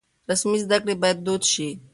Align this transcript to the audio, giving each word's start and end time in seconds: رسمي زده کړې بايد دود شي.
رسمي 0.29 0.59
زده 0.65 0.77
کړې 0.81 0.93
بايد 1.01 1.17
دود 1.25 1.43
شي. 1.51 1.69